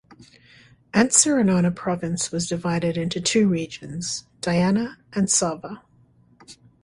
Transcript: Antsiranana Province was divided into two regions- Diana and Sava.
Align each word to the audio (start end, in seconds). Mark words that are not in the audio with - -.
Antsiranana 0.95 1.69
Province 1.75 2.31
was 2.31 2.49
divided 2.49 2.97
into 2.97 3.21
two 3.21 3.47
regions- 3.47 4.23
Diana 4.41 4.97
and 5.13 5.29
Sava. 5.29 5.83